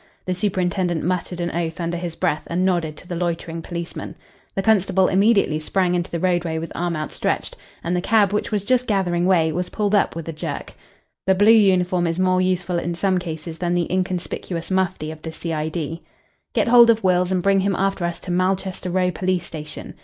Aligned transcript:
The 0.25 0.33
superintendent 0.33 1.03
muttered 1.03 1.39
an 1.39 1.51
oath 1.51 1.79
under 1.79 1.95
his 1.95 2.15
breath 2.15 2.41
and 2.47 2.65
nodded 2.65 2.97
to 2.97 3.07
the 3.07 3.15
loitering 3.15 3.61
policeman. 3.61 4.15
The 4.55 4.63
constable 4.63 5.07
immediately 5.07 5.59
sprang 5.59 5.93
into 5.93 6.09
the 6.09 6.19
roadway 6.19 6.57
with 6.57 6.71
arm 6.73 6.95
outstretched, 6.95 7.55
and 7.83 7.95
the 7.95 8.01
cab, 8.01 8.33
which 8.33 8.49
was 8.51 8.63
just 8.63 8.87
gathering 8.87 9.27
way, 9.27 9.51
was 9.51 9.69
pulled 9.69 9.93
up 9.93 10.15
with 10.15 10.27
a 10.27 10.33
jerk. 10.33 10.73
The 11.27 11.35
blue 11.35 11.51
uniform 11.51 12.07
is 12.07 12.17
more 12.17 12.41
useful 12.41 12.79
in 12.79 12.95
some 12.95 13.19
cases 13.19 13.59
than 13.59 13.75
the 13.75 13.91
inconspicuous 13.93 14.71
mufti 14.71 15.11
of 15.11 15.21
the 15.21 15.31
C.I.D. 15.31 16.01
"Get 16.53 16.67
hold 16.67 16.89
of 16.89 17.03
Wills 17.03 17.31
and 17.31 17.43
bring 17.43 17.59
him 17.59 17.75
after 17.75 18.03
us 18.03 18.19
to 18.21 18.31
Malchester 18.31 18.89
Row 18.91 19.11
Police 19.11 19.45
Station." 19.45 19.93